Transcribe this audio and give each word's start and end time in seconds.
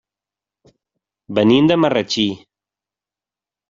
Venim 1.41 1.71
de 1.73 1.79
Marratxí. 1.85 2.29